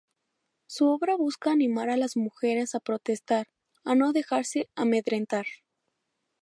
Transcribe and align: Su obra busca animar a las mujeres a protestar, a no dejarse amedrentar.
Su 0.65 0.87
obra 0.89 1.15
busca 1.15 1.51
animar 1.51 1.91
a 1.91 1.95
las 1.95 2.17
mujeres 2.17 2.73
a 2.73 2.79
protestar, 2.79 3.49
a 3.83 3.93
no 3.93 4.13
dejarse 4.13 4.67
amedrentar. 4.73 5.45